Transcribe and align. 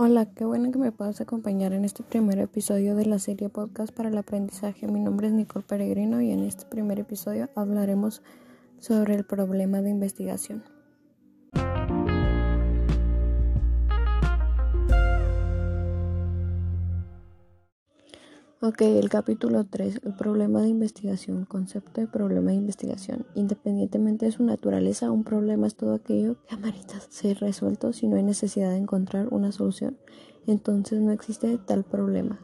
Hola, 0.00 0.26
qué 0.26 0.44
bueno 0.44 0.70
que 0.70 0.78
me 0.78 0.92
puedas 0.92 1.20
acompañar 1.20 1.72
en 1.72 1.84
este 1.84 2.04
primer 2.04 2.38
episodio 2.38 2.94
de 2.94 3.04
la 3.04 3.18
serie 3.18 3.48
podcast 3.48 3.92
para 3.92 4.10
el 4.10 4.16
aprendizaje. 4.16 4.86
Mi 4.86 5.00
nombre 5.00 5.26
es 5.26 5.32
Nicole 5.32 5.64
Peregrino 5.66 6.20
y 6.20 6.30
en 6.30 6.44
este 6.44 6.66
primer 6.66 7.00
episodio 7.00 7.50
hablaremos 7.56 8.22
sobre 8.78 9.16
el 9.16 9.24
problema 9.24 9.82
de 9.82 9.90
investigación. 9.90 10.62
Ok, 18.60 18.80
el 18.80 19.08
capítulo 19.08 19.64
3, 19.64 20.00
el 20.04 20.14
problema 20.14 20.60
de 20.60 20.68
investigación, 20.68 21.44
concepto 21.44 22.00
de 22.00 22.08
problema 22.08 22.50
de 22.50 22.56
investigación. 22.56 23.24
Independientemente 23.36 24.26
de 24.26 24.32
su 24.32 24.42
naturaleza, 24.42 25.12
un 25.12 25.22
problema 25.22 25.68
es 25.68 25.76
todo 25.76 25.94
aquello 25.94 26.42
que 26.42 26.56
amerita 26.56 26.98
ser 27.08 27.38
resuelto 27.38 27.92
si 27.92 28.08
no 28.08 28.16
hay 28.16 28.24
necesidad 28.24 28.70
de 28.70 28.78
encontrar 28.78 29.28
una 29.30 29.52
solución. 29.52 29.96
Entonces 30.48 31.00
no 31.00 31.12
existe 31.12 31.56
tal 31.58 31.84
problema. 31.84 32.40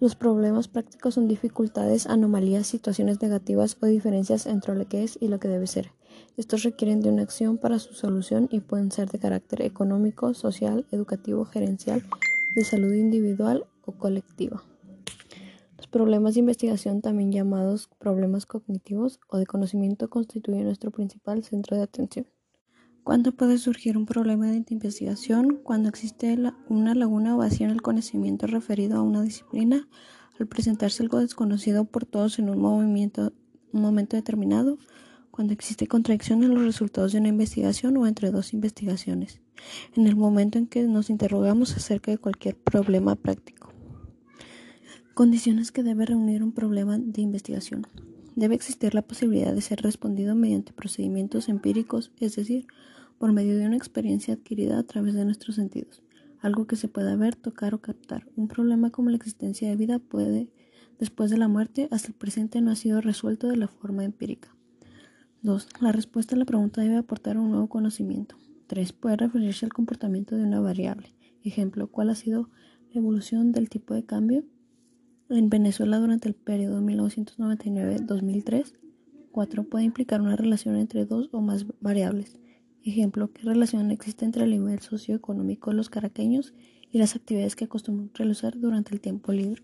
Los 0.00 0.16
problemas 0.16 0.66
prácticos 0.66 1.14
son 1.14 1.28
dificultades, 1.28 2.08
anomalías, 2.08 2.66
situaciones 2.66 3.22
negativas 3.22 3.76
o 3.80 3.86
diferencias 3.86 4.46
entre 4.46 4.74
lo 4.74 4.88
que 4.88 5.04
es 5.04 5.16
y 5.20 5.28
lo 5.28 5.38
que 5.38 5.46
debe 5.46 5.68
ser. 5.68 5.92
Estos 6.38 6.64
requieren 6.64 7.02
de 7.02 7.10
una 7.10 7.22
acción 7.22 7.56
para 7.56 7.78
su 7.78 7.94
solución 7.94 8.48
y 8.50 8.58
pueden 8.58 8.90
ser 8.90 9.08
de 9.08 9.20
carácter 9.20 9.62
económico, 9.62 10.34
social, 10.34 10.88
educativo, 10.90 11.44
gerencial, 11.44 12.02
de 12.56 12.64
salud 12.64 12.94
individual 12.94 13.64
o 13.86 13.92
colectiva 13.92 14.64
problemas 15.90 16.34
de 16.34 16.40
investigación, 16.40 17.02
también 17.02 17.32
llamados 17.32 17.88
problemas 17.98 18.46
cognitivos 18.46 19.20
o 19.28 19.38
de 19.38 19.46
conocimiento, 19.46 20.08
constituyen 20.08 20.64
nuestro 20.64 20.90
principal 20.90 21.42
centro 21.44 21.76
de 21.76 21.82
atención. 21.82 22.26
¿Cuándo 23.02 23.32
puede 23.32 23.58
surgir 23.58 23.96
un 23.96 24.06
problema 24.06 24.46
de 24.46 24.64
investigación? 24.68 25.60
Cuando 25.62 25.88
existe 25.88 26.38
una 26.68 26.94
laguna 26.94 27.34
o 27.34 27.38
vacío 27.38 27.66
en 27.66 27.72
el 27.72 27.82
conocimiento 27.82 28.46
referido 28.46 28.98
a 28.98 29.02
una 29.02 29.22
disciplina, 29.22 29.88
al 30.38 30.46
presentarse 30.46 31.02
algo 31.02 31.18
desconocido 31.18 31.84
por 31.84 32.06
todos 32.06 32.38
en 32.38 32.50
un, 32.50 32.58
movimiento, 32.58 33.32
un 33.72 33.82
momento 33.82 34.16
determinado, 34.16 34.78
cuando 35.30 35.52
existe 35.52 35.86
contradicción 35.86 36.42
en 36.42 36.54
los 36.54 36.64
resultados 36.64 37.12
de 37.12 37.18
una 37.18 37.28
investigación 37.28 37.96
o 37.96 38.06
entre 38.06 38.30
dos 38.30 38.52
investigaciones, 38.52 39.40
en 39.96 40.06
el 40.06 40.16
momento 40.16 40.58
en 40.58 40.66
que 40.66 40.82
nos 40.84 41.08
interrogamos 41.10 41.76
acerca 41.76 42.10
de 42.10 42.18
cualquier 42.18 42.56
problema 42.56 43.16
práctico. 43.16 43.69
Condiciones 45.20 45.70
que 45.70 45.82
debe 45.82 46.06
reunir 46.06 46.42
un 46.42 46.52
problema 46.52 46.96
de 46.96 47.20
investigación. 47.20 47.86
Debe 48.36 48.54
existir 48.54 48.94
la 48.94 49.02
posibilidad 49.02 49.52
de 49.52 49.60
ser 49.60 49.82
respondido 49.82 50.34
mediante 50.34 50.72
procedimientos 50.72 51.50
empíricos, 51.50 52.10
es 52.20 52.36
decir, 52.36 52.66
por 53.18 53.30
medio 53.30 53.58
de 53.58 53.66
una 53.66 53.76
experiencia 53.76 54.32
adquirida 54.32 54.78
a 54.78 54.82
través 54.82 55.12
de 55.12 55.26
nuestros 55.26 55.56
sentidos, 55.56 56.02
algo 56.40 56.66
que 56.66 56.76
se 56.76 56.88
pueda 56.88 57.16
ver, 57.16 57.36
tocar 57.36 57.74
o 57.74 57.82
captar. 57.82 58.26
Un 58.34 58.48
problema 58.48 58.88
como 58.88 59.10
la 59.10 59.16
existencia 59.16 59.68
de 59.68 59.76
vida 59.76 59.98
puede, 59.98 60.48
después 60.98 61.30
de 61.30 61.36
la 61.36 61.48
muerte, 61.48 61.86
hasta 61.90 62.08
el 62.08 62.14
presente 62.14 62.62
no 62.62 62.70
ha 62.70 62.76
sido 62.76 63.02
resuelto 63.02 63.46
de 63.48 63.58
la 63.58 63.68
forma 63.68 64.04
empírica. 64.04 64.56
2. 65.42 65.68
La 65.82 65.92
respuesta 65.92 66.34
a 66.34 66.38
la 66.38 66.46
pregunta 66.46 66.80
debe 66.80 66.96
aportar 66.96 67.36
un 67.36 67.50
nuevo 67.50 67.68
conocimiento. 67.68 68.36
3. 68.68 68.94
Puede 68.94 69.16
referirse 69.16 69.66
al 69.66 69.74
comportamiento 69.74 70.34
de 70.36 70.44
una 70.44 70.60
variable. 70.60 71.12
Ejemplo, 71.44 71.88
¿cuál 71.88 72.08
ha 72.08 72.14
sido 72.14 72.48
la 72.90 73.00
evolución 73.00 73.52
del 73.52 73.68
tipo 73.68 73.92
de 73.92 74.06
cambio 74.06 74.46
en 75.30 75.48
Venezuela, 75.48 75.98
durante 75.98 76.28
el 76.28 76.34
periodo 76.34 76.80
1999-2003, 76.80 78.74
4 79.30 79.64
puede 79.64 79.84
implicar 79.84 80.20
una 80.20 80.36
relación 80.36 80.76
entre 80.76 81.06
dos 81.06 81.28
o 81.32 81.40
más 81.40 81.66
variables. 81.80 82.38
Ejemplo, 82.82 83.32
¿qué 83.32 83.42
relación 83.42 83.90
existe 83.90 84.24
entre 84.24 84.44
el 84.44 84.50
nivel 84.50 84.80
socioeconómico 84.80 85.70
de 85.70 85.76
los 85.76 85.90
caraqueños 85.90 86.54
y 86.90 86.98
las 86.98 87.14
actividades 87.14 87.54
que 87.54 87.66
acostumbran 87.66 88.10
realizar 88.14 88.58
durante 88.58 88.94
el 88.94 89.00
tiempo 89.00 89.32
libre? 89.32 89.62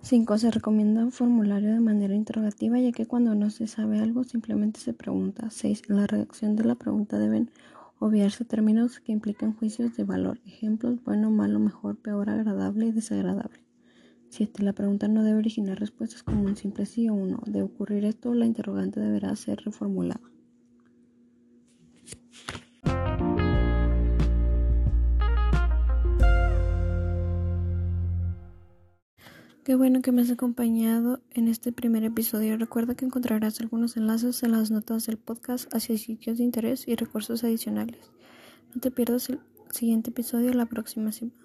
5. 0.00 0.38
Se 0.38 0.50
recomienda 0.50 1.04
un 1.04 1.12
formulario 1.12 1.72
de 1.72 1.80
manera 1.80 2.14
interrogativa, 2.14 2.78
ya 2.78 2.92
que 2.92 3.06
cuando 3.06 3.34
no 3.34 3.48
se 3.50 3.66
sabe 3.66 4.00
algo 4.00 4.24
simplemente 4.24 4.80
se 4.80 4.92
pregunta. 4.92 5.48
6. 5.50 5.82
En 5.88 5.96
la 5.96 6.06
redacción 6.06 6.56
de 6.56 6.64
la 6.64 6.74
pregunta 6.74 7.18
deben 7.18 7.50
obviarse 7.98 8.44
términos 8.44 9.00
que 9.00 9.12
implican 9.12 9.54
juicios 9.54 9.96
de 9.96 10.04
valor. 10.04 10.40
Ejemplos, 10.44 11.02
bueno, 11.04 11.30
malo, 11.30 11.58
mejor, 11.58 11.96
peor, 11.96 12.28
agradable 12.28 12.86
y 12.86 12.92
desagradable. 12.92 13.63
7. 14.34 14.64
La 14.64 14.72
pregunta 14.72 15.06
no 15.06 15.22
debe 15.22 15.38
originar 15.38 15.78
respuestas 15.78 16.24
como 16.24 16.42
un 16.42 16.56
simple 16.56 16.86
sí 16.86 17.08
o 17.08 17.14
un 17.14 17.30
no. 17.30 17.42
De 17.46 17.62
ocurrir 17.62 18.04
esto, 18.04 18.34
la 18.34 18.46
interrogante 18.46 18.98
deberá 18.98 19.36
ser 19.36 19.60
reformulada. 19.64 20.20
Qué 29.62 29.76
bueno 29.76 30.02
que 30.02 30.10
me 30.10 30.22
has 30.22 30.30
acompañado 30.30 31.22
en 31.30 31.46
este 31.46 31.70
primer 31.70 32.02
episodio. 32.02 32.56
Recuerda 32.56 32.96
que 32.96 33.04
encontrarás 33.04 33.60
algunos 33.60 33.96
enlaces 33.96 34.42
en 34.42 34.50
las 34.50 34.72
notas 34.72 35.06
del 35.06 35.16
podcast 35.16 35.72
hacia 35.72 35.96
sitios 35.96 36.38
de 36.38 36.44
interés 36.44 36.88
y 36.88 36.96
recursos 36.96 37.44
adicionales. 37.44 38.10
No 38.74 38.80
te 38.80 38.90
pierdas 38.90 39.30
el 39.30 39.38
siguiente 39.70 40.10
episodio 40.10 40.52
la 40.54 40.66
próxima 40.66 41.12
semana. 41.12 41.43